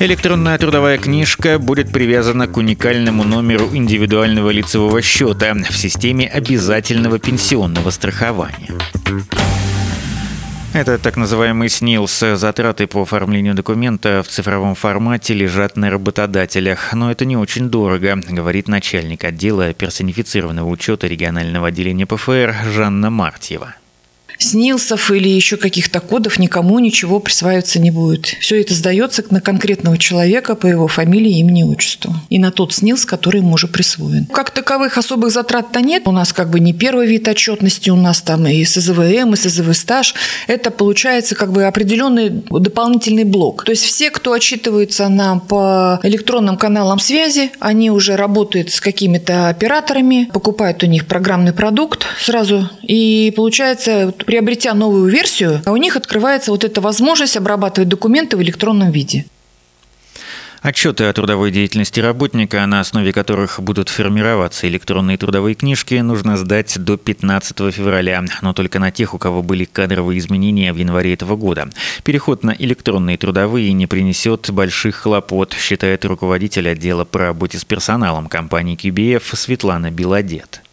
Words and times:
Электронная 0.00 0.58
трудовая 0.58 0.98
книжка 0.98 1.58
будет 1.58 1.92
привязана 1.92 2.48
к 2.48 2.56
уникальному 2.56 3.22
номеру 3.22 3.70
индивидуального 3.72 4.50
лицевого 4.50 5.00
счета 5.00 5.54
в 5.54 5.76
системе 5.76 6.26
обязательного 6.26 7.18
пенсионного 7.20 7.90
страхования. 7.90 8.70
Это 10.72 10.98
так 10.98 11.16
называемый 11.16 11.68
СНИЛС. 11.68 12.24
Затраты 12.34 12.88
по 12.88 13.02
оформлению 13.02 13.54
документа 13.54 14.24
в 14.24 14.28
цифровом 14.28 14.74
формате 14.74 15.32
лежат 15.32 15.76
на 15.76 15.88
работодателях. 15.88 16.92
Но 16.92 17.12
это 17.12 17.24
не 17.24 17.36
очень 17.36 17.70
дорого, 17.70 18.18
говорит 18.28 18.66
начальник 18.66 19.22
отдела 19.22 19.72
персонифицированного 19.72 20.68
учета 20.68 21.06
регионального 21.06 21.68
отделения 21.68 22.06
ПФР 22.06 22.52
Жанна 22.74 23.10
Мартьева 23.10 23.76
СНИЛСов 24.44 25.10
или 25.10 25.28
еще 25.28 25.56
каких-то 25.56 26.00
кодов 26.00 26.38
никому 26.38 26.78
ничего 26.78 27.20
присваиваться 27.20 27.78
не 27.78 27.90
будет. 27.90 28.26
Все 28.40 28.60
это 28.60 28.74
сдается 28.74 29.24
на 29.30 29.40
конкретного 29.40 29.98
человека 29.98 30.54
по 30.54 30.66
его 30.66 30.88
фамилии, 30.88 31.38
имени, 31.38 31.62
отчеству. 31.62 32.14
И 32.30 32.38
на 32.38 32.50
тот 32.50 32.72
СНИЛС, 32.72 33.04
который 33.06 33.38
ему 33.38 33.54
уже 33.54 33.68
присвоен. 33.68 34.26
Как 34.26 34.50
таковых 34.50 34.98
особых 34.98 35.32
затрат-то 35.32 35.80
нет. 35.80 36.02
У 36.06 36.12
нас 36.12 36.32
как 36.32 36.50
бы 36.50 36.60
не 36.60 36.72
первый 36.72 37.06
вид 37.06 37.28
отчетности, 37.28 37.90
у 37.90 37.96
нас 37.96 38.22
там 38.22 38.46
и 38.46 38.64
СЗВМ, 38.64 39.34
и 39.34 39.36
СЗВ 39.36 39.74
стаж. 39.74 40.14
Это 40.46 40.70
получается 40.70 41.34
как 41.34 41.52
бы 41.52 41.64
определенный 41.64 42.30
дополнительный 42.50 43.24
блок. 43.24 43.64
То 43.64 43.72
есть 43.72 43.84
все, 43.84 44.10
кто 44.10 44.32
отчитывается 44.32 45.08
нам 45.08 45.40
по 45.40 46.00
электронным 46.02 46.56
каналам 46.56 46.98
связи, 46.98 47.50
они 47.60 47.90
уже 47.90 48.16
работают 48.16 48.70
с 48.70 48.80
какими-то 48.80 49.48
операторами, 49.48 50.28
покупают 50.32 50.82
у 50.82 50.86
них 50.86 51.06
программный 51.06 51.52
продукт 51.52 52.06
сразу. 52.20 52.68
И 52.82 53.32
получается 53.36 54.12
приобретя 54.34 54.74
новую 54.74 55.08
версию, 55.08 55.62
у 55.64 55.76
них 55.76 55.94
открывается 55.94 56.50
вот 56.50 56.64
эта 56.64 56.80
возможность 56.80 57.36
обрабатывать 57.36 57.88
документы 57.88 58.36
в 58.36 58.42
электронном 58.42 58.90
виде. 58.90 59.26
Отчеты 60.60 61.04
о 61.04 61.12
трудовой 61.12 61.52
деятельности 61.52 62.00
работника, 62.00 62.66
на 62.66 62.80
основе 62.80 63.12
которых 63.12 63.60
будут 63.60 63.90
формироваться 63.90 64.66
электронные 64.66 65.18
трудовые 65.18 65.54
книжки, 65.54 65.94
нужно 65.94 66.36
сдать 66.36 66.76
до 66.82 66.96
15 66.96 67.72
февраля, 67.72 68.24
но 68.42 68.52
только 68.52 68.80
на 68.80 68.90
тех, 68.90 69.14
у 69.14 69.18
кого 69.18 69.40
были 69.40 69.66
кадровые 69.66 70.18
изменения 70.18 70.72
в 70.72 70.76
январе 70.78 71.14
этого 71.14 71.36
года. 71.36 71.70
Переход 72.02 72.42
на 72.42 72.56
электронные 72.58 73.16
трудовые 73.16 73.72
не 73.72 73.86
принесет 73.86 74.50
больших 74.50 74.96
хлопот, 74.96 75.52
считает 75.52 76.04
руководитель 76.04 76.68
отдела 76.68 77.04
по 77.04 77.20
работе 77.20 77.56
с 77.56 77.64
персоналом 77.64 78.26
компании 78.26 78.76
QBF 78.76 79.36
Светлана 79.36 79.92
Белодет 79.92 80.63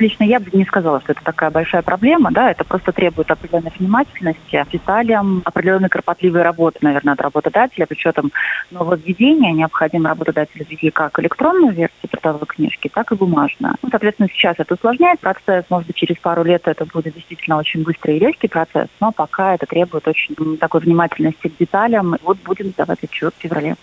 лично 0.00 0.24
я 0.24 0.40
бы 0.40 0.50
не 0.52 0.64
сказала, 0.64 1.00
что 1.00 1.12
это 1.12 1.22
такая 1.22 1.50
большая 1.50 1.82
проблема, 1.82 2.30
да, 2.32 2.50
это 2.50 2.64
просто 2.64 2.92
требует 2.92 3.30
определенной 3.30 3.72
внимательности, 3.78 4.64
деталям, 4.72 5.42
определенной 5.44 5.88
кропотливой 5.88 6.42
работы, 6.42 6.78
наверное, 6.82 7.14
от 7.14 7.20
работодателя, 7.20 7.86
учетом 7.90 8.32
нововведения 8.70 9.52
необходимо 9.52 10.10
работодателю 10.10 10.66
ввести 10.68 10.90
как 10.90 11.18
электронную 11.18 11.72
версию 11.72 12.08
трудовой 12.10 12.46
книжки, 12.46 12.90
так 12.92 13.12
и 13.12 13.14
бумажную. 13.14 13.74
Ну, 13.82 13.88
соответственно, 13.90 14.28
сейчас 14.32 14.56
это 14.58 14.74
усложняет 14.74 15.20
процесс, 15.20 15.64
может 15.70 15.86
быть, 15.86 15.96
через 15.96 16.16
пару 16.18 16.42
лет 16.42 16.62
это 16.66 16.84
будет 16.86 17.14
действительно 17.14 17.58
очень 17.58 17.82
быстрый 17.82 18.16
и 18.16 18.20
легкий 18.20 18.48
процесс, 18.48 18.88
но 19.00 19.12
пока 19.12 19.54
это 19.54 19.66
требует 19.66 20.06
очень 20.08 20.56
такой 20.58 20.80
внимательности 20.80 21.48
к 21.48 21.56
деталям. 21.58 22.16
Вот 22.22 22.38
будем 22.44 22.70
сдавать 22.70 23.04
отчет 23.04 23.34
в 23.36 23.42
феврале. 23.42 23.76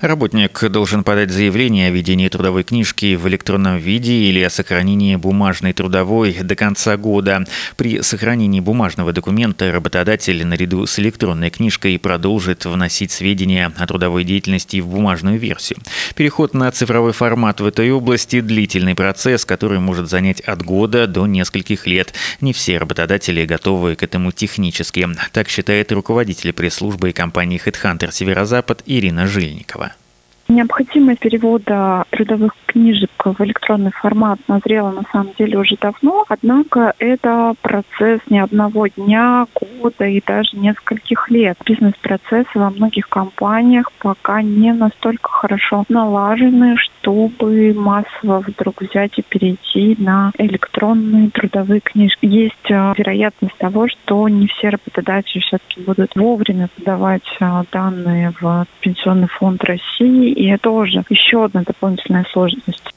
Работник 0.00 0.62
должен 0.70 1.02
подать 1.02 1.32
заявление 1.32 1.88
о 1.88 1.90
ведении 1.90 2.28
трудовой 2.28 2.62
книжки 2.62 3.16
в 3.16 3.26
электронном 3.26 3.78
виде 3.78 4.12
или 4.12 4.40
о 4.40 4.48
сохранении 4.48 5.16
бумажной 5.16 5.72
трудовой 5.72 6.34
до 6.40 6.54
конца 6.54 6.96
года. 6.96 7.44
При 7.76 8.00
сохранении 8.02 8.60
бумажного 8.60 9.12
документа 9.12 9.72
работодатель 9.72 10.46
наряду 10.46 10.86
с 10.86 11.00
электронной 11.00 11.50
книжкой 11.50 11.98
продолжит 11.98 12.64
вносить 12.64 13.10
сведения 13.10 13.72
о 13.76 13.86
трудовой 13.88 14.22
деятельности 14.22 14.78
в 14.78 14.86
бумажную 14.86 15.36
версию. 15.36 15.80
Переход 16.14 16.54
на 16.54 16.70
цифровой 16.70 17.12
формат 17.12 17.60
в 17.60 17.66
этой 17.66 17.90
области– 17.90 18.40
длительный 18.40 18.94
процесс, 18.94 19.44
который 19.44 19.80
может 19.80 20.08
занять 20.08 20.40
от 20.42 20.62
года 20.62 21.08
до 21.08 21.26
нескольких 21.26 21.88
лет. 21.88 22.14
Не 22.40 22.52
все 22.52 22.78
работодатели 22.78 23.44
готовы 23.44 23.96
к 23.96 24.04
этому 24.04 24.30
технически. 24.30 25.08
Так 25.32 25.48
считает 25.48 25.90
руководитель 25.90 26.52
пресс-службы 26.52 27.10
компании 27.10 27.60
HeadHunter 27.64 28.12
Северо-Запад 28.12 28.84
Ирина 28.86 29.26
Жильникова. 29.26 29.87
Необходимость 30.50 31.20
перевода 31.20 32.04
трудовых 32.08 32.52
книжек 32.64 33.10
в 33.22 33.38
электронный 33.44 33.90
формат 33.90 34.38
назрела 34.48 34.90
на 34.92 35.02
самом 35.12 35.34
деле 35.38 35.58
уже 35.58 35.76
давно, 35.78 36.24
однако 36.26 36.94
это 36.98 37.52
процесс 37.60 38.20
не 38.30 38.38
одного 38.38 38.86
дня, 38.86 39.46
года 39.54 40.06
и 40.06 40.22
даже 40.26 40.56
нескольких 40.56 41.30
лет. 41.30 41.58
Бизнес-процессы 41.66 42.48
во 42.54 42.70
многих 42.70 43.10
компаниях 43.10 43.92
пока 43.98 44.40
не 44.40 44.72
настолько 44.72 45.30
хорошо 45.30 45.84
налажены, 45.90 46.76
чтобы 46.78 47.74
массово 47.74 48.40
вдруг 48.40 48.80
взять 48.80 49.18
и 49.18 49.22
перейти 49.22 49.96
на 49.98 50.32
электронные 50.38 51.28
трудовые 51.28 51.80
книжки. 51.80 52.24
Есть 52.24 52.70
а, 52.70 52.94
вероятность 52.96 53.56
того, 53.58 53.86
что 53.88 54.26
не 54.28 54.46
все 54.46 54.70
работодатели 54.70 55.40
все-таки 55.40 55.82
будут 55.82 56.16
вовремя 56.16 56.68
подавать 56.76 57.28
а, 57.40 57.64
данные 57.70 58.32
в 58.40 58.66
Пенсионный 58.80 59.28
фонд 59.28 59.62
России, 59.64 60.37
и 60.38 60.46
это 60.46 60.62
тоже 60.62 61.04
еще 61.10 61.44
одна 61.44 61.64
дополнительная 61.64 62.24
сложность. 62.32 62.94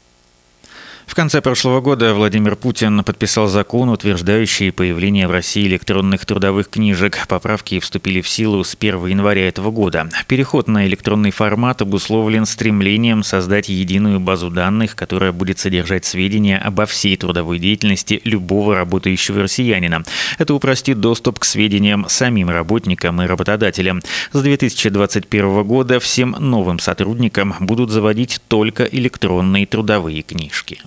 В 1.12 1.14
конце 1.14 1.42
прошлого 1.42 1.82
года 1.82 2.14
Владимир 2.14 2.56
Путин 2.56 3.04
подписал 3.04 3.48
закон, 3.48 3.90
утверждающий 3.90 4.72
появление 4.72 5.28
в 5.28 5.32
России 5.32 5.68
электронных 5.68 6.26
трудовых 6.26 6.70
книжек. 6.70 7.28
Поправки 7.28 7.82
вступили 7.82 8.22
в 8.22 8.30
силу 8.30 8.64
с 8.64 8.78
1 8.80 9.08
января 9.08 9.50
этого 9.50 9.72
года. 9.72 10.10
Переход 10.30 10.70
на 10.70 10.88
электронный 10.88 11.32
формат 11.32 11.82
обусловлен 11.82 12.46
стремлением 12.46 13.24
создать 13.24 13.68
единую 13.68 14.22
базу 14.22 14.50
данных, 14.50 14.96
которая 14.96 15.34
будет 15.34 15.60
содержать 15.60 16.06
сведения 16.06 16.58
обо 16.58 16.86
всей 16.86 17.18
трудовой 17.18 17.60
деятельности 17.60 18.22
любого 18.24 18.74
работающего 18.74 19.42
россиянина. 19.42 20.06
Это 20.38 20.54
упростит 20.54 21.02
доступ 21.02 21.40
к 21.40 21.44
сведениям 21.44 22.06
самим 22.08 22.50
работникам 22.50 23.22
и 23.22 23.26
работодателям. 23.26 24.02
С 24.32 24.42
2021 24.42 25.64
года 25.64 26.00
всем 26.00 26.38
новым 26.40 26.80
сотрудникам 26.80 27.54
будут 27.60 27.90
заводить 27.90 28.40
только 28.48 28.86
электронные 28.86 29.66
трудовые 29.66 30.22
книжки. 30.22 30.80